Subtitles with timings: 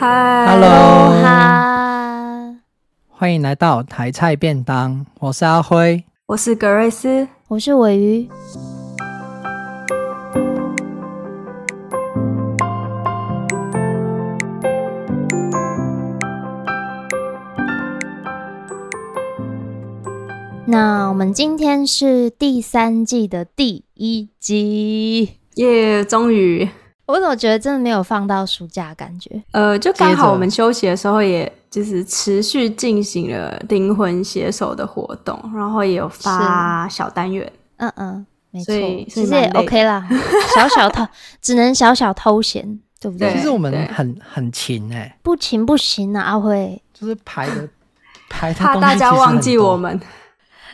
[0.00, 0.06] 嗨
[0.46, 2.54] ，Hello，哈，
[3.08, 5.04] 欢迎来到台菜便当。
[5.18, 8.28] 我是阿辉，我是格瑞斯，我是尾鱼。
[20.66, 26.04] 那我们今天是第三季的第一集，耶！
[26.04, 26.68] 终于，
[27.08, 29.42] 我怎么觉得真的没有放到暑假感觉？
[29.52, 37.50] 呃，就刚好我们休息的时候，也就是持续进行了灵魂携手的活动，然后也有发小单元。
[37.78, 38.74] 嗯嗯，没错，
[39.08, 40.06] 其实也 OK 啦，
[40.54, 41.06] 小小偷
[41.40, 43.32] 只能小小偷闲，对不对？
[43.32, 47.68] 其实我们很很勤哎、欸，不勤不行啊，阿辉，就是排的
[48.28, 49.98] 排的，怕大家忘记我们。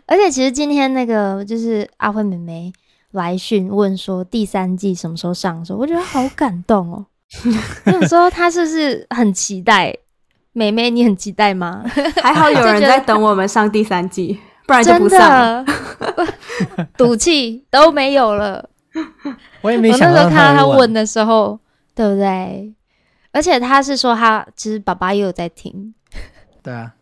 [0.07, 2.73] 而且其实今天那个就是阿辉妹妹
[3.15, 7.07] 来讯问说第三季什么时候上的时候，我觉得好感动哦。
[7.87, 9.95] 有时候她是不是很期待？
[10.53, 11.85] 妹妹你很期待吗？
[12.23, 15.65] 还好有人在等我们上第三季，不然就不上。
[16.97, 18.69] 赌气都没有了。
[19.63, 20.07] 我也没想到。
[20.09, 21.59] 我那时候看到他问的时候，
[21.95, 22.75] 对不对？
[23.33, 25.95] 而且他是说他其实爸爸也有在听。
[26.63, 26.95] 对啊，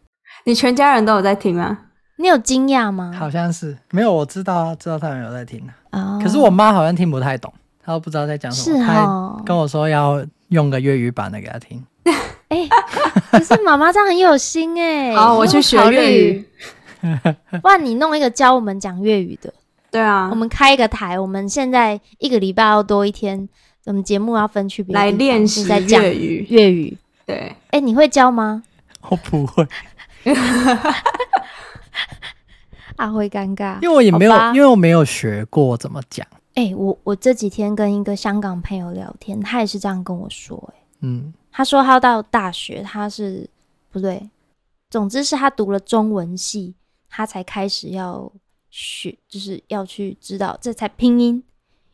[0.44, 1.78] 你全家人都有在听吗？
[2.16, 3.12] 你有惊讶吗？
[3.18, 5.74] 好像是没有，我知道，知道他们有在听啊。
[6.22, 7.52] 可是我妈好像听不太懂，
[7.84, 8.78] 她都不知道在讲什么。
[8.78, 9.34] 是哦。
[9.38, 11.84] 她跟我说要用个粤语版的给她听。
[12.48, 12.68] 哎、欸，
[13.30, 15.16] 可是妈妈这样很有心哎、欸。
[15.16, 16.44] 好，我去学粤语。
[17.62, 19.52] 不然你弄一个教我们讲粤语的。
[19.90, 20.28] 对啊。
[20.30, 23.48] 我们开一个台，我们现在一个礼拜要多一天，
[23.86, 26.46] 我们节目要分区别来练习粤语。
[26.50, 26.96] 粤语。
[27.24, 27.36] 对。
[27.36, 28.62] 哎、欸，你会教吗？
[29.08, 29.66] 我不会。
[32.96, 36.26] 啊，会尴尬，因为我也没有，因为我没有学过怎么讲。
[36.54, 40.78] 哎、欸，我我这几天跟一个香港朋友聊天，他也是这样跟我说、欸。
[40.78, 43.48] 哎，嗯，他说他到大学，他是
[43.90, 44.28] 不对，
[44.90, 46.74] 总之是他读了中文系，
[47.08, 48.30] 他才开始要
[48.70, 51.42] 学，就是要去知道这才拼音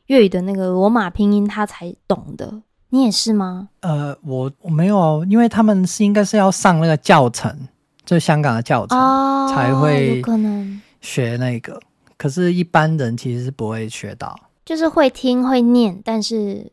[0.07, 2.63] 粤语的那个罗马拼音，他才懂的。
[2.91, 3.69] 你也是吗？
[3.81, 7.69] 呃，我我没有，因为他们是应该是要上那个教程，
[8.05, 10.83] 就香港的教程、哦、才会有可能。
[11.01, 11.81] 学那个，
[12.17, 16.71] 可是一般人其实是不会学到，就是会听会念，但是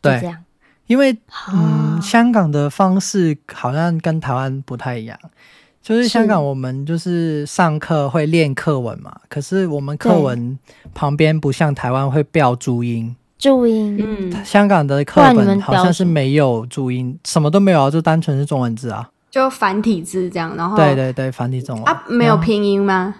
[0.00, 0.44] 对这样，
[0.86, 1.16] 因为
[1.52, 5.18] 嗯，香港的方式好像跟台湾不太一样，
[5.80, 10.58] 就是香港我们就是上课会练课文嘛，可是我们课文
[10.94, 21.84] 旁边不像台湾会标注音，注音，嗯，香港的课本好像是没有注音，什么都没有，啊就单纯是中文字啊，就繁体字这样，然后对对对，繁体中文。
[21.84, 23.14] 啊，没有拼音吗？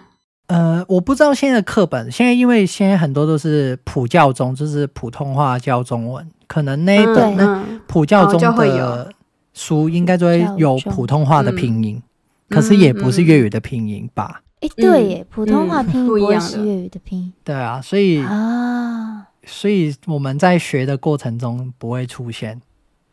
[0.47, 9.09] 呃，我不知道现在的课本，现在因为现在很多都是普教中，就是普通话教中文，可能那一本、嗯、那普教中的
[9.53, 12.03] 书应该就会有普通话的拼音，
[12.49, 14.41] 可是也不是粤语的拼音吧？
[14.59, 17.33] 哎、嗯，对耶，普通话拼音不会是粤语的拼音、嗯。
[17.45, 22.61] 对啊，所以啊，所以我们在学的过程中不会出现。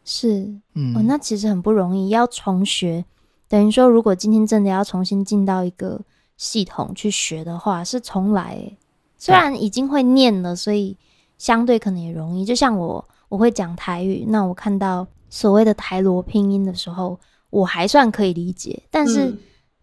[0.05, 3.05] 是，嗯、哦，那其实很不容易，要重学，
[3.49, 6.01] 等于说，如果今天真的要重新进到一个。
[6.41, 8.79] 系统去学的话是从来、欸，
[9.19, 10.97] 虽然已经会念了，所以
[11.37, 12.47] 相对可能也容易。
[12.47, 19.37] 就像我，我会讲台语，那我看到所谓的台罗拼音的时候，我还算可以理解，但是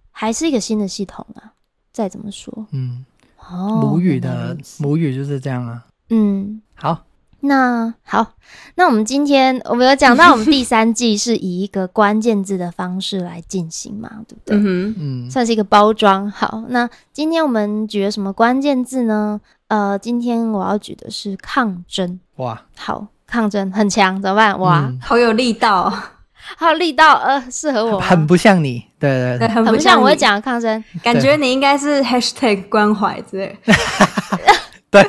[0.09, 1.53] 还是一个新的系统啊。
[1.93, 3.05] 再怎么说，嗯，
[3.37, 5.85] 哦，母语的母语就是这样啊。
[6.09, 7.03] 嗯，好。
[7.41, 8.33] 那好，
[8.75, 14.57] 那我们今天我们有讲到，我们第三季是以一个关键字的方式来进行嘛，对不对？
[14.57, 16.29] 嗯嗯，算是一个包装。
[16.31, 19.39] 好，那今天我们举了什么关键字呢？
[19.67, 22.19] 呃，今天我要举的是抗争。
[22.37, 24.59] 哇，好，抗争很强，怎么办？
[24.59, 25.93] 哇，嗯、好有力道，
[26.57, 33.57] 好有力道，呃，适合我，很不像你，对对对，对很不像，很不像我会讲抗争，感觉你应该是 hashtag 关怀之类。
[34.89, 35.03] 对。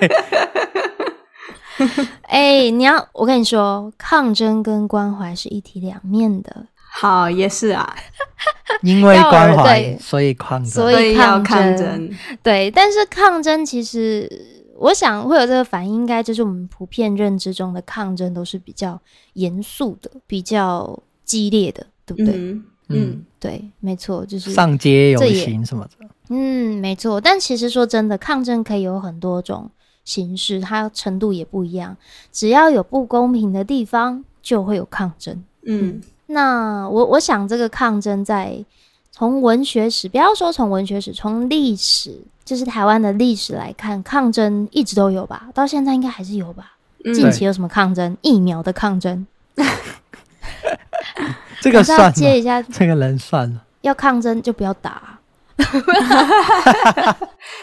[2.22, 6.66] 哎、欸，你要我跟你说，抗争跟关怀是一体两面的。
[6.90, 7.96] 好，也是啊，
[8.82, 12.10] 因为关怀，所以抗争，所以抗争，抗争。
[12.42, 14.28] 对，但是抗争其实，
[14.76, 19.00] 我想会有这个反应，应该就是我们普遍认知中的抗争都是比较
[19.34, 22.34] 严肃的、比较激烈的，对不对？
[22.36, 26.06] 嗯，嗯对，没错，就是上街游行什么的。
[26.30, 27.20] 嗯，没错。
[27.20, 29.70] 但其实说真的，抗争可以有很多种。
[30.08, 31.94] 形式它程度也不一样，
[32.32, 35.44] 只要有不公平的地方，就会有抗争。
[35.66, 38.64] 嗯，那我我想这个抗争在
[39.12, 46.72] 从文学史，不要说从文学史，从历史，就是台湾的历史来看，抗争一直都有吧，到现在应该还是有吧。
[47.04, 48.16] 嗯、近期有什么抗争？
[48.22, 49.26] 疫苗的抗争。
[51.60, 53.62] 这个算接一下，这个人算了。
[53.82, 55.18] 要抗争就不要打，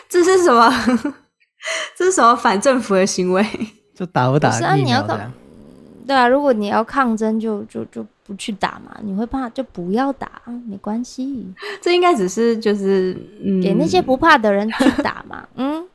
[0.07, 0.71] 这是什么？
[1.95, 3.45] 这是什么反政府的行为？
[3.95, 4.51] 就打不打？
[4.51, 5.31] 是啊，你要抗，
[6.06, 8.95] 对啊，如果你要抗争就，就就就不去打嘛。
[9.01, 10.29] 你会怕就不要打，
[10.67, 11.47] 没关系。
[11.81, 15.47] 这应该只是就是、嗯、给那些不怕的人去打嘛。
[15.56, 15.88] 嗯，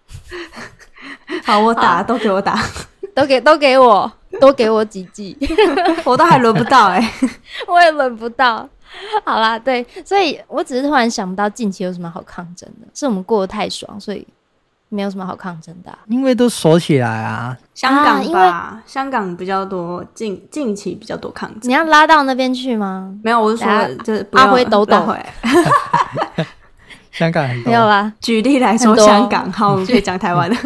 [1.44, 2.58] 好，我打，都给我打，
[3.14, 5.36] 都给都给我，都给我几剂，
[6.04, 7.30] 我都还轮不到哎、欸，
[7.68, 8.66] 我也轮不到。
[9.24, 14.26] 好啦，对，所以我只是突然想不到近期有什么好抗争的，是我们过得太爽，所以。
[14.92, 17.56] 没有什么好抗争的、啊，因为都锁起来啊。
[17.74, 21.70] 香港吧，啊、香港比较多，近近期比较多抗争。
[21.70, 23.14] 你要拉到那边去吗？
[23.22, 24.96] 没有，我是说，就是阿辉抖抖。
[27.12, 27.70] 香港很多。
[27.70, 30.56] 没有啦，举例来说，香港好，我们可以讲台湾的。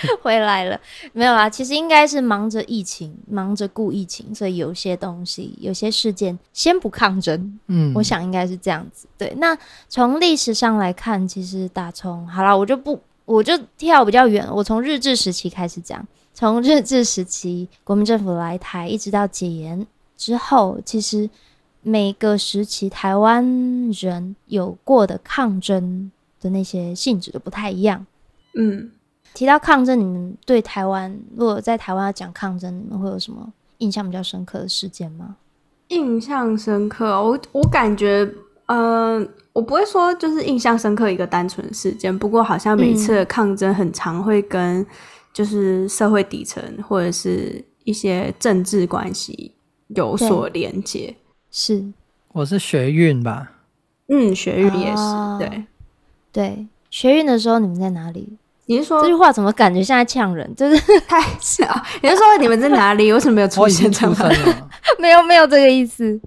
[0.22, 0.80] 回来了，
[1.12, 1.48] 没有啦。
[1.48, 7.58] 其实应该是忙着疫情，忙着顾疫情，所以有些东西、有些事件先不抗争。
[7.66, 9.08] 嗯，我想应该是这样子。
[9.16, 9.56] 对，那
[9.88, 16.06] 从历史上来看，其实打从好了，我就不，我就跳比较远，我从日治时期开始讲。
[16.32, 19.84] 从日治时期，国民政府来台，一直到解严
[20.16, 21.28] 之后，其实
[21.82, 28.06] 每个时期台湾人有过的抗争的那些性质都不太一样。
[28.54, 28.92] 嗯。
[29.34, 35.36] 提到抗争，你们对台湾，如果在台湾要讲抗争，你们会有什么印象比较深刻的事件吗？
[35.88, 38.28] 印象深刻，我我感觉，
[38.66, 44.84] 呃，我不会说就是印象深刻一个单纯事件，不过好像每次的抗争很常会跟
[45.32, 49.52] 就是社会底层或者是一些政治关系
[49.88, 51.16] 有所连接。
[51.50, 51.90] 是，
[52.32, 53.52] 我是学运吧？
[54.08, 55.64] 嗯，学运也是，哦、对
[56.30, 58.36] 对，学运的时候你们在哪里？
[58.68, 60.54] 你是说这句话怎么感觉像在呛人？
[60.54, 61.64] 就是太小。
[62.02, 63.10] 你是说你们在哪里？
[63.10, 64.06] 为什么没有出现在？
[65.00, 66.20] 没有没有这个意思。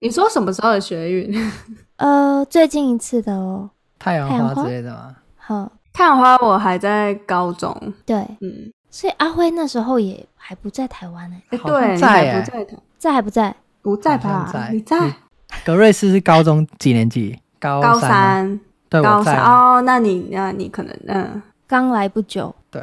[0.00, 1.52] 你说什么时候的学运？
[1.96, 3.68] 呃，最近一次的哦。
[3.98, 5.14] 太阳花之类的吗？
[5.36, 7.74] 好，太阳花我还在高中。
[8.06, 11.36] 对，嗯，所以阿辉那时候也还不在台湾呢。
[11.50, 12.66] 哎，对，在不在？
[12.96, 13.54] 在还不在？
[13.82, 14.50] 不在吧？
[14.72, 14.98] 你在？
[15.66, 17.38] 格瑞斯是高中几年级？
[17.60, 18.58] 高三。
[18.88, 19.38] 对，高三。
[19.44, 21.42] 哦，那你那你可能嗯。
[21.74, 22.80] 刚来不久，对，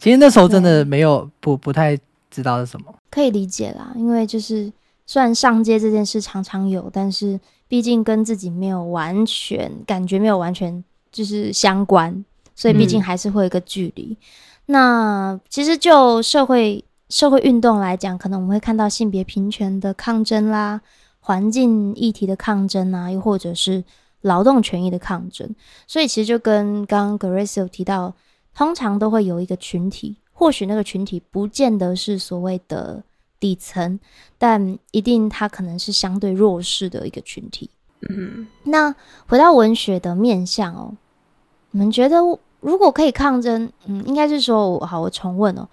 [0.00, 1.96] 其实那时候真的没有不不太
[2.28, 3.92] 知道是什么，可以理解啦。
[3.94, 4.72] 因为就是
[5.06, 7.38] 虽然上街这件事常常有，但是
[7.68, 10.82] 毕竟跟自己没有完全感觉没有完全
[11.12, 12.24] 就是相关，
[12.56, 14.16] 所以毕竟还是会有一个距离。
[14.18, 14.18] 嗯、
[14.66, 20.80] 那其实就社会社会运动来讲，可能我们会看到性别平权的抗争啦，
[21.20, 23.84] 环境议题的抗争啊，又或者是。
[24.26, 25.48] 劳动权益的抗争，
[25.86, 28.14] 所以其实就跟刚刚 Grace 有提到，
[28.54, 33.02] 通常都会有一个群体，或许那个群体不见得是所谓的
[33.38, 33.98] 底层，
[34.36, 37.70] 但一定它可能是相对弱势的一个群体。
[38.08, 38.94] 嗯，那
[39.26, 40.92] 回到文学的面向哦，
[41.70, 42.18] 你们觉得
[42.60, 45.68] 如果可以抗争，嗯，应该是说，好，我重问哦，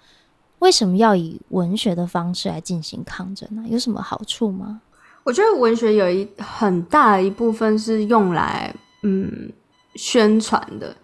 [0.60, 3.64] 为什么要以文学的方式来进行抗争呢？
[3.68, 4.80] 有什么好处吗？
[5.24, 8.72] 我觉得文学有一很大的一部分是用来
[9.02, 9.50] 嗯
[9.96, 10.94] 宣传的，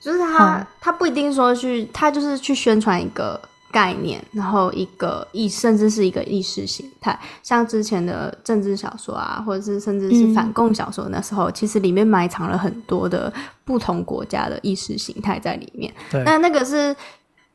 [0.00, 7.18] 就是它它不一定说去，它就是去宣传一个概念，然后一个意，甚至是一个意识形态。
[7.42, 13.32] 像之前的政治小说啊，或者是甚至是反共小说，那时候其实里面埋藏了很多的
[13.64, 15.92] 不同国家的意识形态在里面。
[16.10, 16.96] 对，那那个是。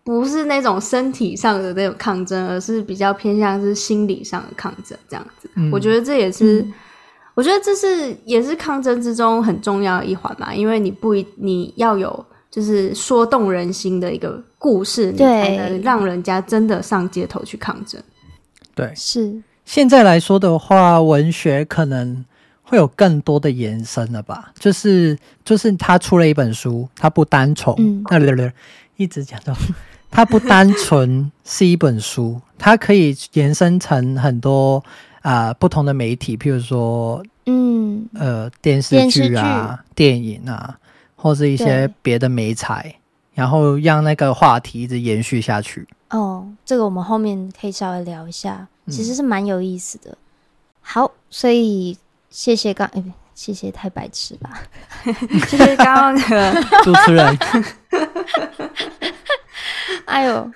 [0.03, 5.49] 不是那种身体上的那种抗争，而是比较偏向是心理上的抗争，这样子。
[5.55, 6.73] 嗯、我觉得这也是，嗯、
[7.35, 10.53] 我觉得这是也是抗争之中很重要的一环嘛。
[10.53, 18.01] 因为你不一你要有就是说动人心的一个故事，你才能让人家真的上街头去抗争。
[18.75, 22.25] 对，是现在来说的话，文学可能
[22.61, 24.51] 会有更多的延伸了吧？
[24.59, 28.03] 就是就是他出了一本书，他不单从、嗯、
[28.97, 29.55] 一直讲到。
[30.13, 34.77] 它不单纯 是一本书，它可以延伸成很多
[35.23, 40.77] 啊、呃、不同的媒体，譬如说，嗯呃电视剧啊、电影啊，
[41.15, 42.95] 或是一些别的媒材，
[43.33, 45.87] 然后让那个话题一直延续下去。
[46.11, 50.11] 哦，这个我们后面可以稍微聊一下，其实是蛮有意思的。
[50.11, 50.17] 嗯、
[50.81, 51.97] 好，所以
[52.29, 53.03] 谢谢刚，哎，
[53.33, 54.51] 谢谢太白痴吧，
[55.47, 57.37] 谢 谢 刚刚的主持人。
[60.05, 60.51] 哎呦，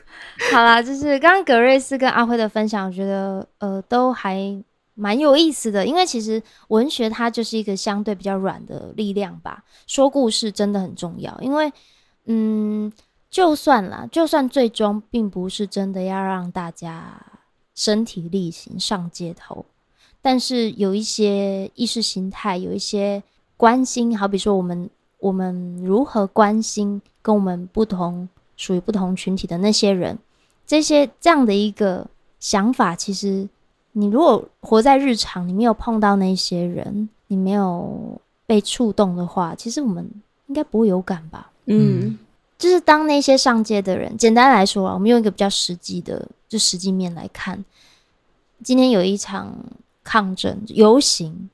[0.51, 4.63] 好啦，就是刚刚格瑞斯跟阿辉的分享，我觉得呃都还
[4.95, 5.85] 蛮有意思的。
[5.85, 11.37] 因为其实文学它就是一个相对比较软的力量吧，说故事真的很重要。
[11.41, 11.71] 因为
[12.25, 12.91] 嗯，
[13.29, 17.21] 就算啦，就算最终并不是真的要让大家
[17.75, 19.65] 身体力行上街头，
[20.21, 23.23] 但是有一些意识形态，有一些
[23.55, 30.19] 关心，好比说我们我们如何关心跟我们不同属于不同群体的那些人，
[30.65, 32.05] 这些这样的一个
[32.41, 33.47] 想法，其实
[33.93, 40.05] 你如果活在日常，你没有碰到那些人，你没有被触动的话，其实我们
[40.47, 41.49] 应该不会有感吧？
[41.67, 42.19] 嗯，
[42.57, 47.63] 就是当那些上街的人，简单来说啊，我们用一个比较实际的，就实际面来看，
[48.63, 49.55] 今天有一场。
[50.09, 51.49] 抗争游行，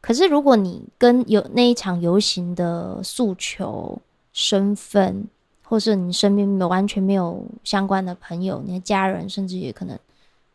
[0.00, 4.00] 可是如果你跟有那一场游行的诉求、
[4.32, 5.26] 身份，
[5.68, 9.98] 或是你身边没有完全没有相关的朋友，你的家人甚至也可能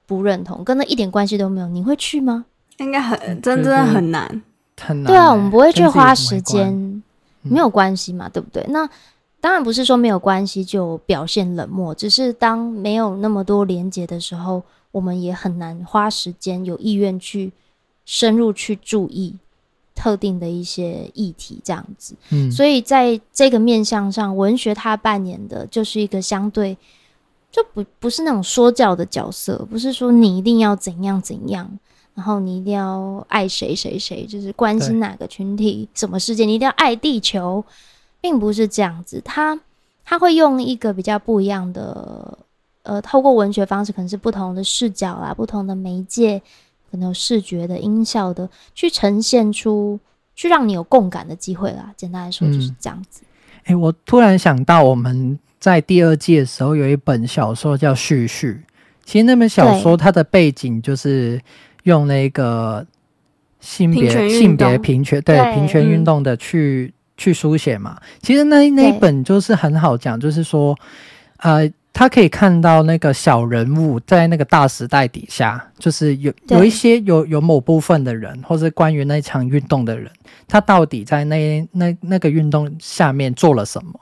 [0.06, 2.46] 不认同，跟那一点关系都没有，你会去吗？
[2.78, 4.42] 应该很真的很难，
[4.82, 5.12] 很难。
[5.12, 7.04] 对啊，我们不会去花时间，
[7.42, 8.66] 没有关系嘛，对不对？
[8.70, 8.90] 那
[9.40, 14.64] 当然不是说没有关系就表现冷漠，只是当没有那么多连接的时候。
[14.94, 17.52] 我们也很难花时间、有意愿去
[18.06, 19.36] 深入去注意
[19.96, 22.16] 特定的一些议题，这样子。
[22.30, 26.78] 嗯，所以在这个面向上，文学它扮演的就是一个相对
[27.52, 31.70] 就不不是那种说教的角色，不是说你一定要怎样怎样，
[32.16, 37.64] 然后你一定要爱谁谁谁，就是关心哪个群体、什么世界，你一定要爱地球，
[38.20, 39.22] 并不是这样子。
[39.24, 39.60] 他
[40.04, 42.38] 他会用一个比较不一样的。
[42.86, 46.42] 呃，透过文学方式，可能是不同的视角啦，不同的媒介，
[46.94, 50.00] 可能有视觉的、音效的，去呈现出，
[50.36, 51.92] 去让你有共感的机会啦。
[51.98, 53.24] 简单来说就是这样子。
[53.64, 58.54] 哎、嗯欸，我突然想到，我们在第二季的时候有一本小说叫《絮絮》，
[59.04, 61.42] 其实那本小说它的背景就是
[61.82, 62.86] 用那个
[63.60, 68.00] 性别性别平权对平权运动的去、嗯、去书写嘛。
[68.22, 70.78] 其实那那一本就是很好讲，就是说，
[71.38, 71.68] 呃。
[71.96, 80.12] 他可以看到那个小人物在那个大时代底下，就是有有一些有有某部分的人，或是关于那场运动的人，
[80.48, 84.00] 他到底在那那那个运动下面做了什么？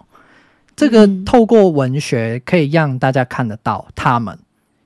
[0.74, 4.40] 这个透过文学可以让大家看得到他们。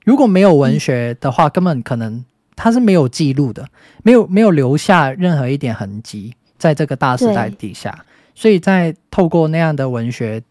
[0.04, 2.24] 如果没有文学的话，根本可能
[2.56, 3.68] 他是没有记录的，
[4.02, 8.04] 没有没有留下任何一点痕迹在这个大时代底下。
[8.34, 10.42] 所以在透过那样的文学。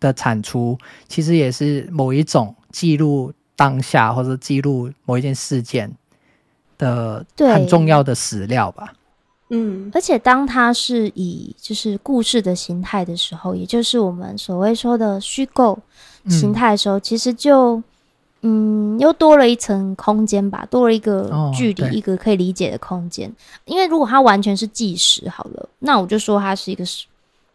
[0.00, 0.76] 的产出
[1.06, 5.92] 其实也是某一种记录当下或者记录某一件事件
[6.78, 8.94] 的很重要的史料吧。
[9.50, 15.76] 嗯，而且当它是以就是故事的形态的时候，也就是我们所谓说的虚构
[16.28, 17.82] 形态的时候，嗯、其实就
[18.42, 23.30] 嗯又多了一层空间吧，多了一个距离，哦、一个可以理解的空间。
[23.64, 26.84] 因为如果它完全是纪实好了，那我就说它是一个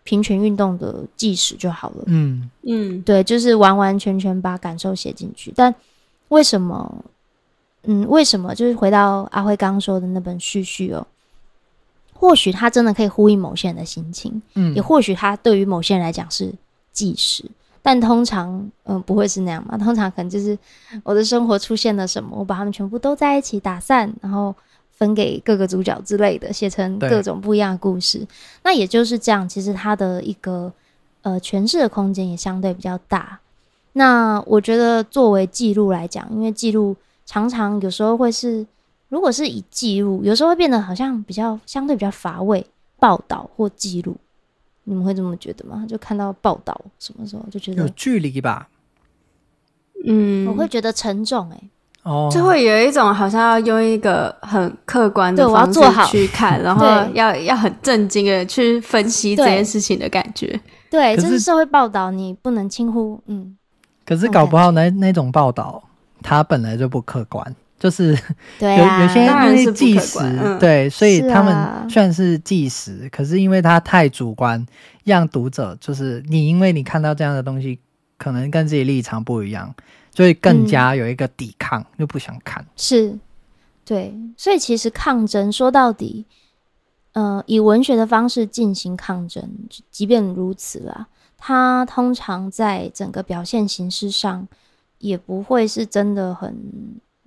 [0.05, 2.03] 平权运动的纪实就好了。
[2.05, 5.51] 嗯嗯，对，就是完完全全把感受写进去。
[5.53, 5.73] 但
[6.29, 7.03] 为什么？
[7.83, 8.55] 嗯，为什么？
[8.55, 11.05] 就是回到阿辉刚刚说的那本絮絮哦，
[12.13, 16.53] 或许他真的可以呼应某些人的心情，嗯，也或许他对于某些人来讲是
[16.93, 17.43] 纪实，
[17.81, 19.77] 但通常嗯不会是那样嘛。
[19.77, 20.57] 通常可能就是
[21.03, 24.55] 我的生活出现了什么，我把他们全部都在一起打散，然后。
[24.95, 28.25] 分给各个主角之类的，写成各种不一样的故事。
[28.63, 30.71] 那也就是这样，其实它的一个
[31.21, 33.39] 呃诠释的空间也相对比较大。
[33.93, 38.65] 那我觉得作为记录来讲，因为记录常常有时候会是，
[39.09, 42.65] 如果是以记录，有时候会变得好像比较相对比较乏味，
[42.97, 44.15] 报道或记录，
[44.85, 45.85] 你们会这么觉得吗？
[45.87, 48.69] 就看到报道什么时候就觉得有距离吧？
[50.05, 51.69] 嗯，我会觉得沉重哎、欸。
[52.05, 60.59] 哦，就会有一种好像要用一个很客观的方式去看， 然后要要很震惊的去分析这件事情的感觉。
[60.91, 63.19] 对，这是社会报道，你不能轻忽。
[63.25, 63.57] 嗯，
[64.05, 65.83] 可是搞不好那那种报道，
[66.21, 67.43] 它本来就不客观，
[67.79, 68.15] 就是
[68.59, 74.63] 对、啊、有有些东西纪实，嗯、对，所以他们虽然是纪实，啊、可是因为它太主观，
[75.03, 77.79] 让读者就是你，因为你看到这样的东西，
[78.17, 79.73] 可能跟自己立场不一样。
[80.15, 83.19] 所以更加有一个抵抗，嗯、又不想看，是，
[83.83, 86.25] 对，所以其实抗争说到底，
[87.11, 89.43] 呃，以文学的方式进行抗争，
[89.91, 91.07] 即便如此啦，
[91.37, 94.47] 它通常在整个表现形式上，
[94.99, 96.57] 也不会是真的很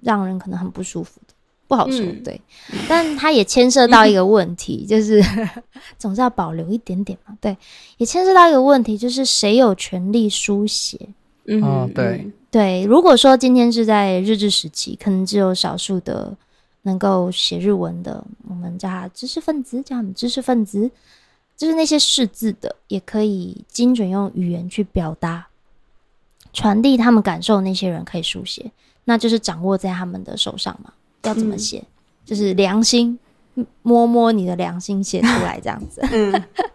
[0.00, 1.28] 让人可能很不舒服的，
[1.69, 2.41] 不好说，嗯、对，
[2.89, 5.23] 但它也牵涉到一个问题，嗯、 就是
[5.99, 7.57] 总是要保留一点点嘛，对，
[7.99, 10.99] 也牵涉到一个问题，就是谁有权利书写？
[11.45, 12.29] 嗯，哦、对。
[12.51, 16.35] 对，如果说今天是在日治时期，可能只有少数的
[16.83, 20.91] 能够写日文的，我们叫他知识分子，叫他们知识分子，
[21.59, 25.47] 就是那些识字的，也可以精准用语言去表达、
[26.55, 28.73] 传递他们感受那些人可以书写，
[29.05, 30.91] 那就是掌握在他们的手上嘛，
[31.23, 31.83] 要怎么写，
[32.25, 33.19] 就是良心，
[33.83, 36.01] 摸摸你的良心写出来这样子。
[36.13, 36.33] 嗯，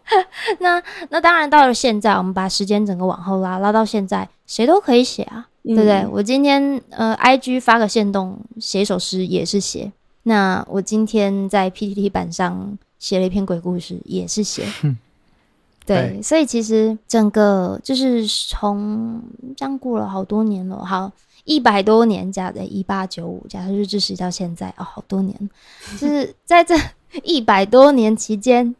[0.59, 6.05] 那那当然到了现在，我们把时间整个往后拉，拉到现在，谁都可以写啊，嗯、对不对？
[6.11, 9.91] 我今天呃，IG 发个限动，写一首诗也是写。
[10.23, 14.65] 那我今天在 PPT 版上写了一篇鬼故事，也是写。
[15.85, 19.21] 对，所以其实整个就是从
[19.57, 21.11] 这样过了好多年了，好
[21.45, 25.49] 一百多年假的一八九五，加上日治时到现在哦，好多年，
[25.99, 26.75] 就是在这
[27.23, 28.75] 一百多年期间，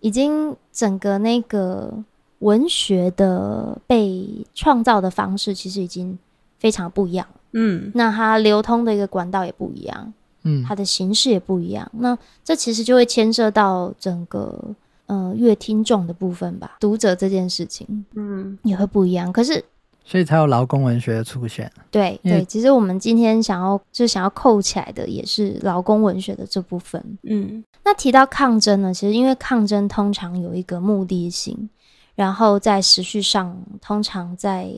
[0.00, 1.92] 已经整个那个
[2.40, 6.18] 文学的被创造的方式，其实已经
[6.58, 7.26] 非常不一样。
[7.52, 11.90] 嗯，那它流通的一个管道也不一样，嗯，它的形式也不一样。
[11.98, 14.74] 那这其实就会牵涉到整个。
[15.06, 19.30] 嗯，阅听众的部分吧，读者这件事情，嗯，也会不一样。
[19.30, 19.62] 可是，
[20.04, 21.70] 所以才有劳工文学的出现。
[21.90, 27.18] 对对，其实我们今天想要就想要扣起来的，也是劳工文学的这部分。
[27.22, 31.68] 嗯，那提到抗争呢，其实因为抗争通常有一个目的性，
[32.14, 34.70] 然后在时序上，通常在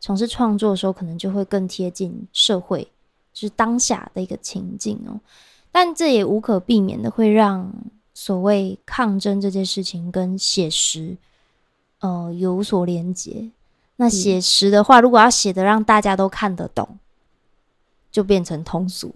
[0.00, 2.86] 从事创作的时候，可能就会更贴近社会，
[3.32, 5.20] 就是当下的一个情境哦。
[5.70, 7.72] 但这也无可避免的会让。
[8.14, 11.16] 所谓抗争这件事情跟写实，
[12.00, 13.50] 呃，有所连结。
[14.02, 16.98] 那写实的话，如果要写的让大家都看得懂，
[18.10, 19.14] 就变成通俗。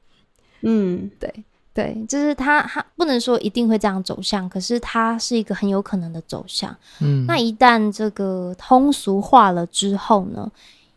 [0.60, 1.32] 嗯，对
[1.72, 6.76] 对，就是它它不能说一定会这样走向，可是它是一个很有可能的走向。
[7.00, 10.52] 嗯，那一旦这个通俗化了之后呢，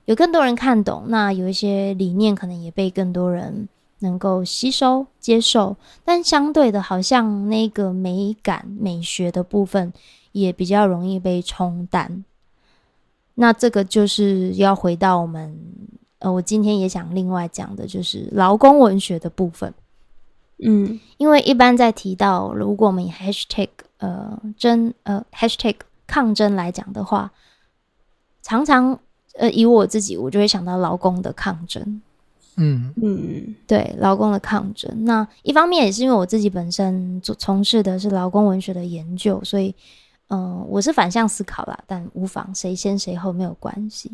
[0.05, 3.69] 有更多人看懂，那有一些理念可能也被更多人。
[4.03, 9.93] 能够吸收接受，但相对的，好像那个美感美学的部分
[10.31, 12.25] 也比较容易被冲淡。
[13.35, 15.57] 那这个就是要回到我们，
[16.19, 19.73] 呃，我今天也想另外讲的，就是劳工文学的部分。
[20.63, 27.31] 嗯，因为一般在提到，如果我们以 hashtag 呃争呃 hashtag 抗争来讲的话，
[28.43, 28.99] 常常
[29.35, 32.01] 呃以我自己，我就会想到劳工的抗争。
[32.57, 35.05] 嗯嗯，对，劳工的抗争。
[35.05, 39.73] 那一方面也是因为我自己本身做从事的是劳工文学的研究，所以，
[40.33, 44.09] 嗯、呃，我是反向思考啦，但无妨，谁先谁后没有关系。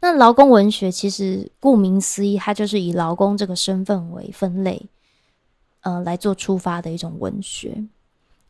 [0.00, 4.84] 那劳工文学其实顾名思义，它就是以劳工这个身份为分类，
[5.80, 7.82] 呃，来做出发的一种文学。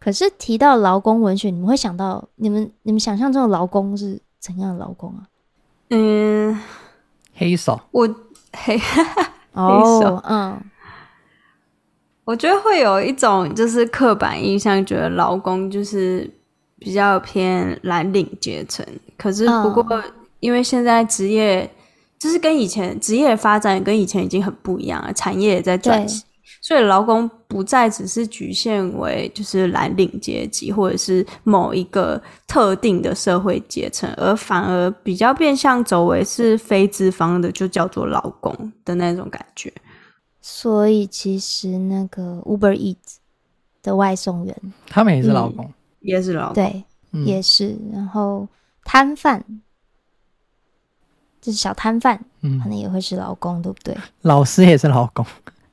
[0.01, 5.23] 可是提到劳工文学，你们会想到你们你们想象中的劳工是怎样的劳工啊？
[5.91, 6.61] 嗯，
[7.35, 8.13] 黑手，我
[8.53, 8.77] 黑。
[9.53, 10.61] 哦，嗯，
[12.25, 16.29] 我觉得会有一种就是刻板印象，觉得劳工就是
[16.85, 18.85] 比较偏蓝领阶层。
[19.16, 20.03] 可是不过，
[20.40, 21.68] 因为现在职业
[22.18, 26.23] 就是跟以前职业发展跟以前已经很不一样了，产业也在转型。
[26.61, 39.73] 所以劳工不再只是局限为就是蓝领阶级或者是某一个特定的社会阶层，而反而比较变相走为是非资方的，就叫做劳工的那种感觉。
[40.40, 43.16] 所以其实那个 Uber Eats
[43.83, 47.77] 的外送员，他们也是劳工，嗯、也是劳工，对，嗯、也是。
[47.93, 48.47] 然后
[48.85, 49.45] 摊贩
[51.41, 53.97] 就是小摊贩，嗯，可能也会是劳工，对不对？
[54.23, 55.25] 老师也是劳工。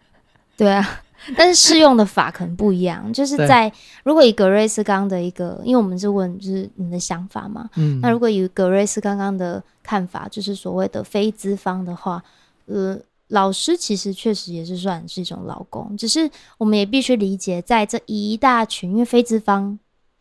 [0.57, 1.01] 对啊，
[1.37, 3.11] 但是适用的法可能不一样。
[3.13, 3.71] 就是在
[4.03, 12.21] 如果以格瑞斯刚的一个，因为我们是问就是你的想法嘛，嗯，那如果以格瑞斯刚刚的看法，就是所谓的非资方的话，
[12.65, 19.77] 呃，老师其实确实也是算是一种劳工，只是我们也必须理解，在这一大群，因为非资方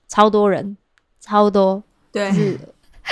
[0.09, 0.77] 超多人，
[1.21, 2.59] 超多，对，是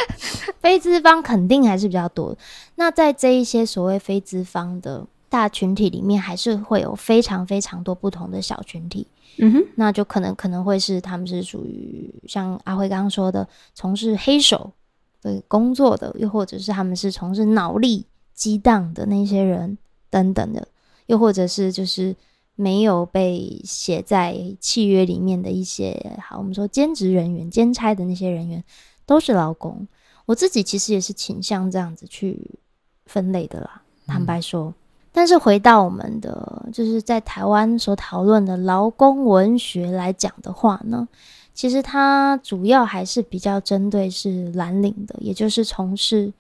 [0.61, 2.37] 非资方肯定还是比较多。
[2.75, 5.07] 那在这一些所谓非资方的。
[5.29, 9.05] 大群体里面还是会有非常非常多不同的小群体，
[9.39, 14.73] 嗯哼，那就可能可能会是他们是属于像阿辉刚刚说的从事黑手
[15.21, 19.77] 的工作的，又或者是他们是从事脑力激荡的那些人
[20.09, 20.67] 等等的，
[21.07, 22.15] 又或者是就是
[22.57, 28.65] 没有被写在契约里面的一些，好，我们说兼职人员、兼差的那些人员
[29.05, 29.87] 都是劳工。
[30.25, 32.59] 我自己其实也是倾向这样子去
[33.05, 34.75] 分类的啦，坦白说。
[35.13, 41.07] 但是回到我们的，就是在台湾所讨论的劳工文学来讲的话呢，
[41.55, 46.33] 其实它主要还是比较针对是蓝领的，也就是从事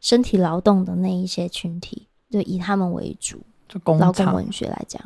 [0.00, 3.40] 身体劳动的那一些群体，就以他们为主。
[3.98, 5.02] 劳工文学来讲，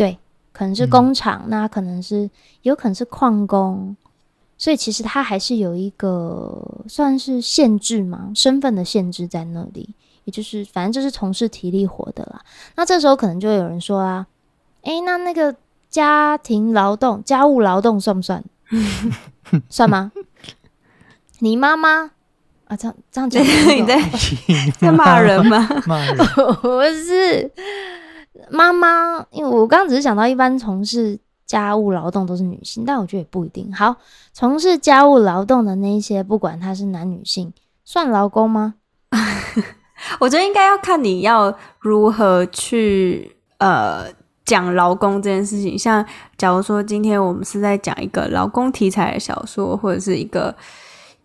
[0.00, 0.18] 对，
[0.50, 2.30] 可能是工厂，嗯、那可能是
[2.62, 3.94] 有可能是矿工，
[4.56, 9.94] 所以其实它还是有一个算是限制嘛，身份的限制在那里。
[10.24, 12.40] 也就是，反正就是从事体力活的啦。
[12.76, 14.26] 那这时候可能就会有人说啊，
[14.84, 15.54] 诶、欸，那那个
[15.90, 18.42] 家庭劳动、家务劳动算不算？
[19.68, 20.12] 算吗？
[21.40, 22.10] 你妈妈
[22.68, 23.44] 啊，这样这样讲，
[23.76, 24.00] 你在
[24.78, 25.68] 在骂人吗？
[25.86, 27.50] 骂人不是
[28.48, 33.72] 妈妈，因为我刚刚只是想到，一般从事家务劳动都是女性，但我觉得也不一定。
[33.72, 33.96] 好，
[34.32, 37.52] 从事家务劳动的那些，不管他是男女性，
[37.84, 38.74] 算劳工吗？
[40.20, 44.06] 我觉得应该要看你要如何去呃
[44.44, 45.78] 讲劳工这件事情。
[45.78, 46.04] 像
[46.38, 50.54] 假如说今天我们是在讲一个劳工题材的小说，或者是一个。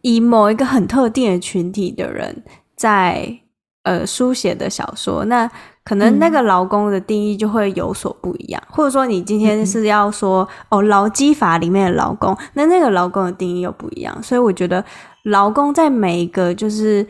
[0.01, 2.43] 以某一个很特定的群体的人
[2.75, 3.39] 在
[3.81, 5.49] 呃书写的小说，那
[5.85, 14.83] 可能那个劳工的定义就会有所不一样，嗯、或者说你今天是要说哦劳基法里面的劳工，那那个劳工的定义又不一样，所以我觉得
[15.23, 17.07] 劳工在每一个就是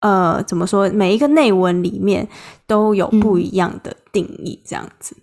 [0.00, 2.26] 呃怎么说每一个内文里面
[2.66, 5.16] 都有不一样的定义，这样子。
[5.16, 5.22] 嗯、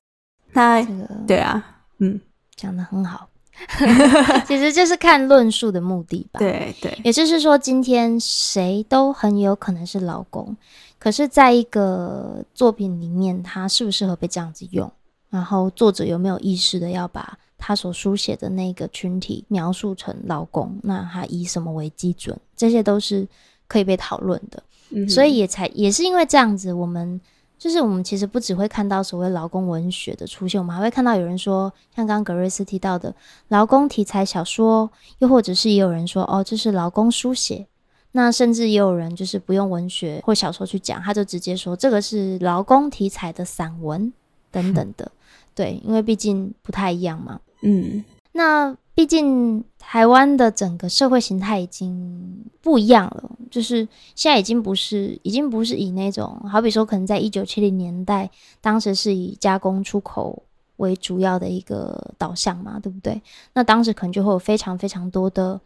[0.54, 1.64] 那、这个、对啊，
[2.00, 2.20] 嗯，
[2.56, 3.30] 讲的很好。
[4.48, 6.40] 其实就是看论述的目的吧。
[6.40, 10.58] 对对，也就是说，今天谁都很有可能是劳工，
[11.02, 14.90] 可是在一个作品里面，它适不适合被这样子用？
[15.32, 20.78] 然后作者有没有意识的要把他所书写的那个群体描述成劳工？
[20.84, 22.40] 那他以什么为基准？
[22.56, 23.28] 这些都是
[23.68, 24.62] 可以被讨论的。
[24.92, 25.10] 嗯。
[25.10, 27.20] 所以也才也是因为这样子，我们。
[27.58, 33.14] 就是我们其实不只会看到所谓劳工文学的出现，我们还会看到有人说，像刚刚格瑞斯提到的
[33.50, 37.68] 劳工题材小说，又或者是也有人说，哦，这是劳工书写。
[38.12, 44.12] 那甚至也有人就是不用文学或小说去讲，他就直接说这个是劳工题材的散文
[44.52, 45.12] 等等的。
[45.54, 47.40] 对，因为毕竟不太一样嘛。
[47.62, 48.76] 嗯，那。
[48.94, 60.44] 毕竟台湾的整个社会形态已经不一样了，就是现在已经不是，已经不是以那种，好比说可能在一九七零年代，当时是以加工出口
[60.76, 63.20] 为主要的一个导向嘛，对不对？
[63.54, 65.60] 那当时可能就会有非常非常多的，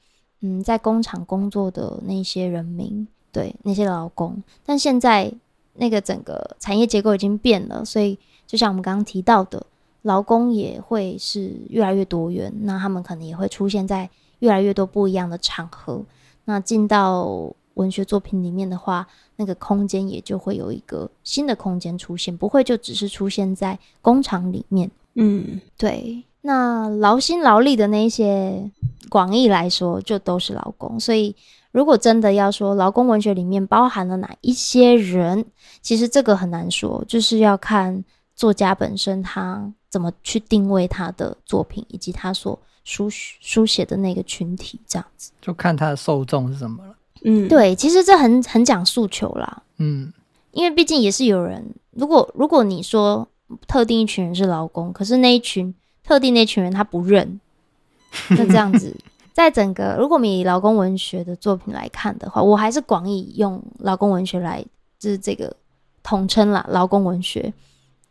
[0.46, 5.34] 嗯，在工厂工作的那些人民，对，那些劳工，但现在
[5.74, 9.66] 那个整个产业结构已经变了，所以就像我们刚刚提到的。
[10.06, 16.00] 劳工也会是越来越多元，那他们可能也会出现在越来越多不一样的场合。
[16.44, 24.92] 那进到文学作品里面的话，那个空间也就会有一个新的空间出现，不会就只是出现在工厂里面。
[25.16, 26.24] 嗯，对。
[26.46, 28.72] 那劳心劳力的那些
[29.10, 31.00] 广义来说，就都是劳工。
[31.00, 31.36] 所以，
[31.72, 35.46] 如果真的要说劳工文学里面包含了哪一些人，
[35.82, 38.04] 其实这个很难说，就是要看
[38.36, 39.74] 作家本身他。
[39.88, 46.94] 怎么去定位他的作品，以及他所书书写的那个群体，这样子就看他的受众是什么了。
[47.24, 49.64] 嗯，对，其实这很很讲诉求啦。
[49.78, 50.12] 嗯，
[50.52, 53.26] 因为毕竟也是有人，如果如果你说
[53.70, 55.74] 特定一群人是劳工，可是那一群
[56.06, 57.40] 特定那群人他不认，
[58.30, 58.96] 那这样子，
[59.34, 64.64] 在整个如果我们以劳工文学的作品来看的话，我还是广义用劳工文学来
[64.98, 65.56] 就是这个
[66.04, 67.54] 统称啦，劳工文学。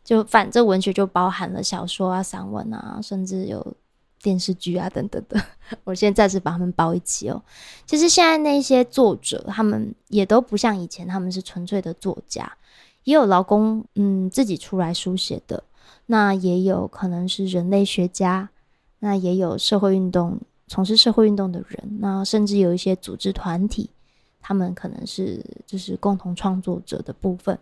[0.03, 3.75] 就反正文学就包含了小说啊、散文啊，甚至有
[4.21, 5.43] 电视剧啊等等的。
[5.85, 7.43] 我现在暂时把他们包一起哦。
[7.87, 12.53] 其实现在那些作者，他们也都不像以前，他们是纯粹的作家，
[13.05, 15.63] 也有劳工嗯自己出来书写的，
[16.07, 18.49] 那也有可能是人类学家，
[19.01, 23.91] 那也有社会运动从事社会运动的人，那甚至有一些组织团体，
[24.41, 27.59] 他们可能是就是共同创作者的部分。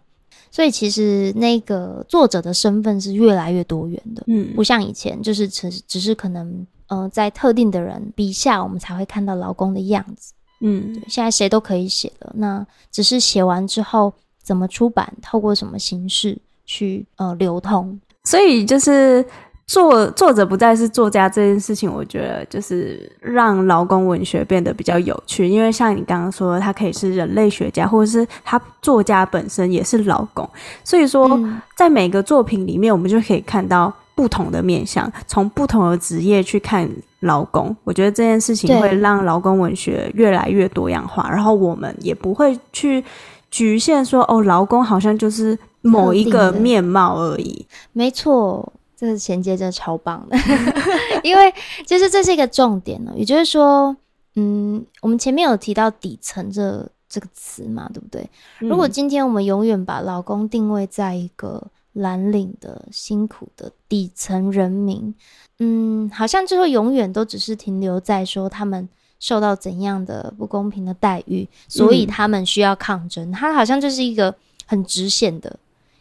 [0.51, 19.25] 所以其实那个作者的身份是越来越多元的，嗯，不像以前，就是只只是可能，呃，在特定的人笔下，我们才会看到劳工的样子，嗯，现在谁都可以写了，那只是写完之后怎么出版，透过什么形式去呃流通，所以就是。
[19.65, 25.49] 作作者不再是作家这件事情，我觉得就是让劳工文学变得比较有趣。
[25.49, 30.47] 因为像你刚刚说的，他可以是人类学家，或者是他作家本身也是劳工。
[30.85, 31.41] 所以说，
[31.75, 36.87] 在每个作品里面，我们就可以看到不同的面向，从不同的职业去看
[37.21, 37.75] 劳工。
[37.85, 43.03] 我觉得这件事情会让劳工文学越来越多样化，然后我们也不会去
[43.51, 47.67] 局限说，哦，劳工好像就是某一个面貌而已。
[47.93, 48.73] 没错。
[48.95, 50.37] 这个衔接真的超棒的，
[51.25, 51.53] 因为
[51.85, 53.13] 其实这是一个重点呢。
[53.17, 53.97] 也就是说，
[54.37, 58.23] 嗯，我们前面有提到底层这这个词嘛，对不对？
[58.61, 61.61] 嗯、如果今天我们永远把老公定位在一个
[61.95, 65.13] 蓝领的辛苦的底层人民，
[65.59, 73.33] 嗯，好像就会永远都只是停留在说他们受到怎样的不公平的待遇，所以他们需要抗争。
[73.33, 74.33] 它好像就是一个
[74.65, 75.59] 很直线的。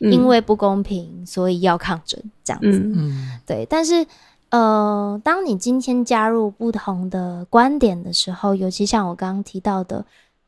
[0.10, 2.82] 因为不公平，所以要抗争，这样子。
[2.96, 3.64] 嗯，对。
[3.70, 4.04] 但是，
[4.50, 10.04] 呃，当你今天加入不同的观点的时候，尤其像我刚刚提到的，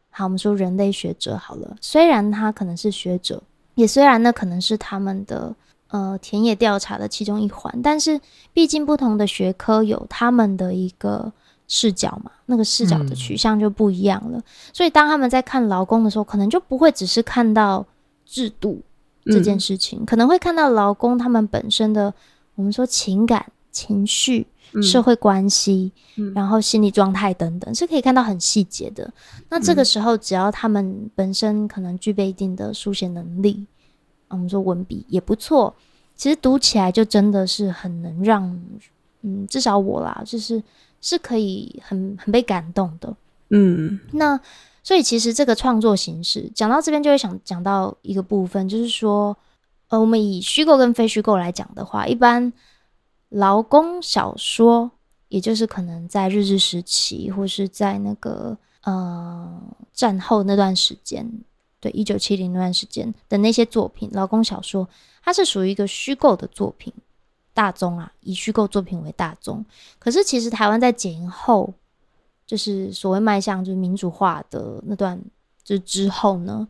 [0.10, 3.44] 好，我们说人类学者好了，虽然他可能是学者，
[3.76, 5.56] 也虽然那可能是他们的
[5.90, 8.20] 呃田野调查的其中一环，但是
[8.54, 11.32] 毕竟不同的学科有他们的一个
[11.68, 14.40] 视角嘛，那个视角的取向就不一样了。
[14.40, 17.86] 嗯、所以，当他们在看劳工的时候，可能就不会只是看到
[18.26, 18.82] 制度。
[19.26, 22.14] 这件事情、嗯、可能会看到劳工他们本身的，
[22.56, 29.10] 我们说情感、情绪、嗯、社会关系，嗯、然后心理状态等等，是可以看到很细节的。
[29.50, 33.66] 那这个时候，只要他们本身可能具备一定的书写能力，
[34.28, 35.74] 我们说文笔也不错，
[36.16, 38.44] 其实读起来就真的是很能让，
[39.22, 40.62] 嗯，至少我啦，就是
[41.02, 43.16] 是可以很很被感动的。
[43.50, 44.40] 嗯，那。
[44.86, 49.36] 所以其实这个创作形式讲到这边，就会想讲到一个部分，就是说，
[49.88, 52.52] 呃，我们以虚构跟非虚构来讲的话，一般
[53.30, 54.92] 劳工小说，
[55.30, 59.62] 也就是可能在日治时期或是在那个呃
[59.94, 61.26] 战后那段时间，
[61.80, 64.86] 对，一九七零那段时间的那些作品，劳工小说，
[65.24, 66.92] 它是属于一个虚构的作品，
[67.54, 69.66] 大宗啊，以虚构作品为大宗。
[69.98, 71.74] 可是其实台湾在解严后。
[72.54, 75.20] 就是所谓迈向就是民主化的那段，
[75.64, 76.68] 就之后呢，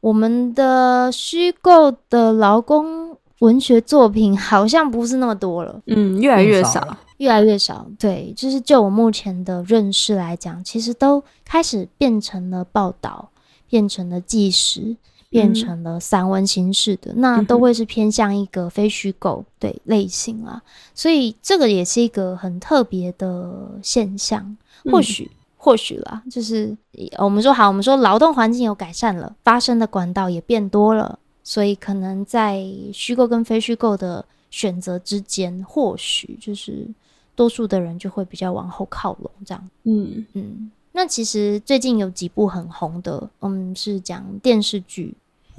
[0.00, 7.86] 我们的虚构的劳工文学作品好像不是那么多了，嗯，越来越少，越来越少。
[8.00, 13.30] 对，就是就我目前的认识来讲，其实都开始变成了报道，
[13.68, 14.96] 变成了纪实，
[15.30, 20.60] 变成了散文形式的，嗯、那都会是偏向一个非虚构对类型啊。
[20.96, 24.56] 所以这个也是一个很特别的现象。
[24.90, 26.76] 或许，或许啦，就是
[27.18, 36.88] 我们说好，我们说劳动环境有改善了，发生的管道也变多了，所以可能在虚构跟非虚构的选择之间，或许就是
[37.36, 39.70] 多数的人就会比较往后靠拢这样。
[39.84, 40.70] 嗯嗯。
[40.90, 45.14] 那其实最近有几部很红的，嗯，是讲电视剧，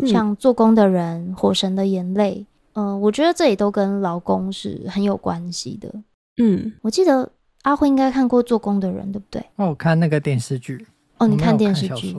[0.06, 2.46] 像《做工的人》《火神的眼泪》，
[2.80, 5.94] 嗯，我觉得这也都跟劳工是很有关系的。
[6.38, 7.32] 嗯，我记得。
[7.64, 9.42] 阿辉应该看过《做工的人》，对不对？
[9.56, 10.86] 哦，我看那个电视剧。
[11.18, 12.16] 哦，你看电视剧？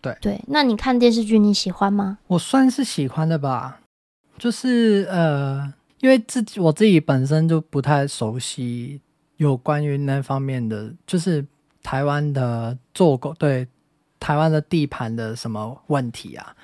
[0.00, 0.40] 对对。
[0.48, 2.18] 那你看电视剧，你喜欢吗？
[2.26, 3.80] 我算是喜欢的吧。
[4.38, 9.00] 就是呃，因为自己我自己本身就不太熟悉
[9.36, 11.44] 有关于那方面的，就是
[11.82, 13.68] 台湾的做工，对
[14.18, 16.56] 台湾的地盘的什么问题啊。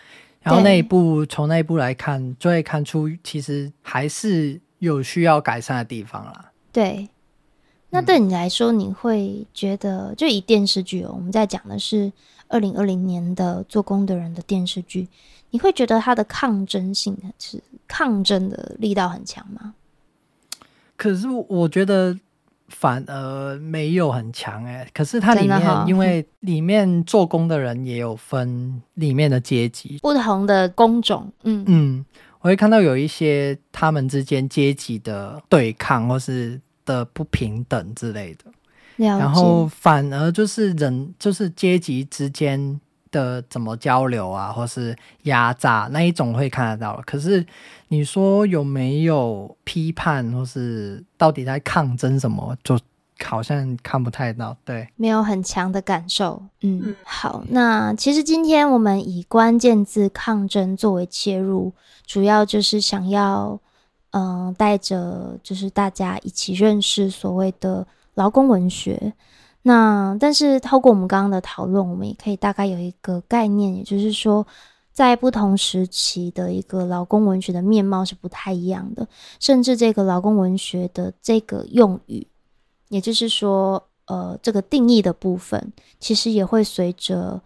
[0.43, 6.51] 然后那一部从那一部来看，就会看出其实还是有需要改善的地方啦。
[6.73, 7.09] 对。
[7.88, 12.12] 那对你来说，你会觉得，就以电视剧哦，我们在讲的是
[12.49, 15.09] 二零二零年的做工的人的电视剧，
[15.51, 19.75] 你会觉得它的抗争性是抗争的力道很强吗？
[20.96, 22.18] 可是我觉得
[22.68, 24.87] 反而没有很强哎。
[24.92, 32.05] 可是它里面，因为 里面做工的人也有分里面的阶级，不同的工种，嗯嗯，
[32.40, 36.61] 我会看到有一些他们之间阶级的对抗，或是。
[36.87, 38.44] 的不平等之类的，
[38.96, 47.03] 然后反而就是人就是阶级之间的怎么交流啊，或是压榨那一种会看得到。
[47.05, 47.44] 可是
[47.88, 52.79] 你说有没有批判，或是到底在抗争什么，就
[53.22, 54.57] 好像看不太到。
[54.64, 56.42] 对，没有很强的感受。
[56.62, 61.72] 嗯，嗯好，那其实今天我们以关键字抗争作为切入，
[62.07, 63.61] 主要就是想要。
[64.18, 69.12] 嗯，带着就是大家一起认识所谓的劳工文学。
[69.61, 74.46] 那但是透过我们刚刚的讨论，我们也可以大概有一个概念，也就是说，
[74.90, 79.07] 在不同时期的一个劳工文学的面貌是不太一样的，
[79.38, 82.26] 甚至这个劳工文学的这个用语，
[82.88, 87.42] 也就是说，呃，这个定义的部分，其实也会随着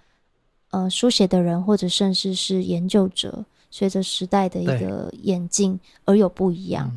[0.71, 3.45] 呃书写的人或者甚至是研究者。
[3.71, 6.91] 随着时代的一个演进而有不一样。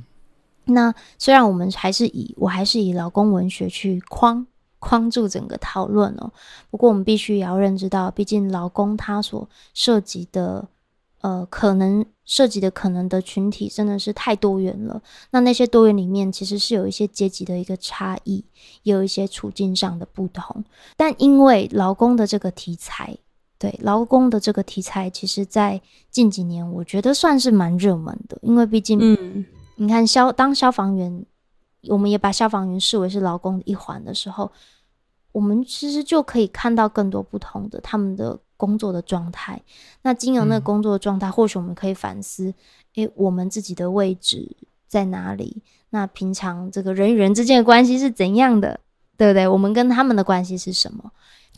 [0.65, 4.45] 嗯、那虽然我们还是以我还是以劳工文学去框
[4.79, 6.31] 框住整个讨论哦，
[6.69, 10.67] 不过我们必须也要认知到，毕竟劳工他所涉及的
[11.21, 15.01] 呃可能涉及的可能的群体真的是太多元了。
[15.31, 18.43] 那那些多元里面其实是有一些阶级的一个差异，
[18.81, 20.63] 也有一些处境上的不同。
[20.97, 23.17] 但因为劳工的这个题材。
[23.63, 28.37] 对劳工的这个题材，其实，在近几年，我觉得算是蛮热门的。
[28.41, 29.45] 因为毕竟，嗯，
[29.77, 31.25] 你看消当消防员，
[31.87, 34.51] 我们也把消防员视为是劳工的一环的时候，
[35.31, 39.61] 我们其实就可以看到更多不同的他们的工作的状态。
[40.01, 42.53] 那经由那个工作的状态，嗯、或许我们可以反思：
[42.95, 44.57] 诶，我们自己的位置
[44.89, 45.63] 在哪里？
[45.91, 48.81] 那平常这个人与人之间的关系是怎样的？
[49.15, 49.47] 对不对？
[49.47, 51.09] 我们跟他们的关系是什么？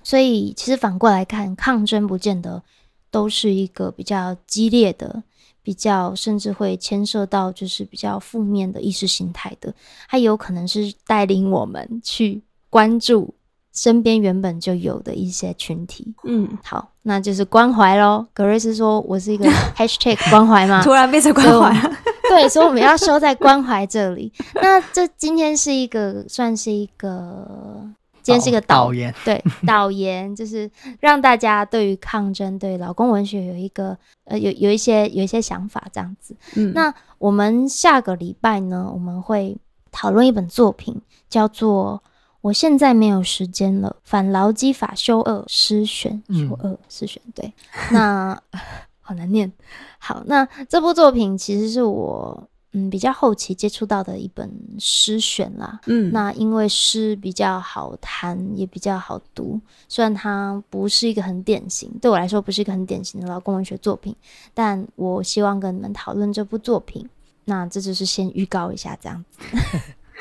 [0.06, 2.64] 所以，其实反过来看，抗争不见得
[3.12, 5.24] 都是一个比较激烈的。
[5.66, 9.74] 比较甚至会牵涉到就是比较负面的意识形态的，
[10.08, 12.40] 它有可能是带领我们去
[12.70, 13.34] 关注
[13.74, 16.14] 身边原本就有的一些群体。
[16.24, 18.24] 嗯，好，那就是关怀喽。
[18.32, 21.92] 格瑞斯说：“我是一个 hashtag 关怀嘛？”突然变成关怀，
[22.30, 24.32] 对，所以我们要收在关怀这里。
[24.62, 27.90] 那这今天是一个算是一个。
[28.26, 36.36] 今天是一个导，导言，对， 导言就是让大家对于抗争、对老公文学有一个呃有有一些有一些想法这样子。
[36.56, 39.56] 嗯，那我们下个礼拜呢，我们会
[39.92, 42.02] 讨论一本作品，叫做
[42.42, 47.22] 《我现在没有时间了：反劳基法修二诗选》，修二诗选。
[47.36, 47.54] 对，
[47.92, 48.36] 那
[49.02, 49.54] 好难念。
[50.00, 52.50] 好，那这部作品其实是我。
[52.78, 55.80] 嗯，比较后期接触到的一本诗选啦。
[55.86, 59.60] 嗯，那因为诗比较好谈，也比较好读。
[59.88, 64.14] 虽然它不是一个很典型，对我来说不是一个很典型的劳工文学作品，
[64.54, 67.08] 但我希望跟你们讨论这部作品。
[67.46, 69.40] 那这就是先预告一下这样子。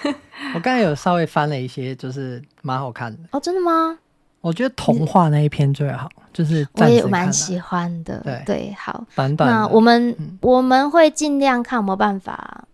[0.55, 3.19] 我刚才有稍微翻了一些，就是蛮好看的。
[3.33, 3.99] 哦，真的吗？
[4.41, 8.21] 我觉得童话那一篇最好，就是我也蛮喜欢的。
[8.25, 12.67] 对对，好，短短那我们、嗯、我们会尽量看有没有办法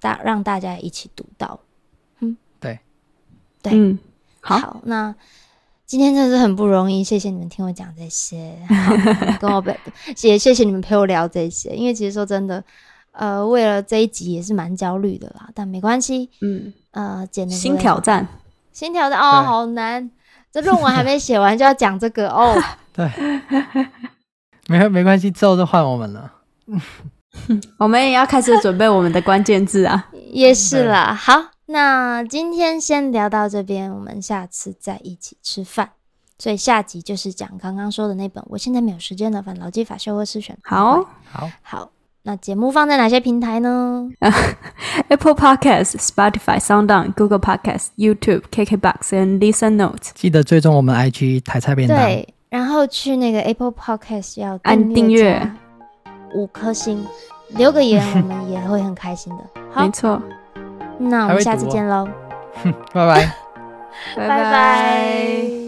[0.00, 1.58] 大让大家一起读到。
[2.20, 2.78] 嗯，对
[3.60, 3.98] 对，嗯，
[4.40, 4.80] 好，好。
[4.84, 5.12] 那
[5.84, 8.56] 今天真的是很不容易，谢谢你们听我讲这些，
[9.40, 9.76] 跟我陪，
[10.22, 11.70] 也谢谢你们陪我聊这些。
[11.70, 12.62] 因为其实说真的，
[13.10, 16.30] 呃，为了这一集也是蛮焦虑的啦，但没关系。
[16.40, 18.28] 嗯，呃，简单新挑战，
[18.72, 20.10] 新挑战哦，好难。
[20.60, 22.60] 这论文还没写完就要讲这个哦，
[22.92, 23.08] 对，
[24.66, 26.32] 没没关系，之后就换我们了。
[27.78, 31.14] 我们也要开始准备我们的关键字啊，也是啦。
[31.14, 35.90] 好，那今天先聊到这边，我们下次再一起吃饭。
[36.40, 40.58] 所以下集就是讲刚刚说的那本，我现在没有时间了，反劳基法修二诗选。
[40.64, 41.90] 好，好，好。
[42.24, 44.06] 那节目放在哪些平台呢
[45.08, 50.10] ？Apple Podcasts、Spotify、SoundOn、Google Podcasts、YouTube、KKBox 和 Listen Notes。
[50.14, 51.96] 记得追踪我们 IG 台菜便当。
[51.96, 55.40] 对，然后去那个 Apple Podcast 要按订阅，
[56.34, 57.02] 五颗星，
[57.56, 59.44] 留个言，我们也会很开心的。
[59.72, 60.20] 好，没错。
[60.98, 62.06] 那我们下次见喽，
[62.92, 63.34] 拜拜，
[64.16, 65.67] 拜拜。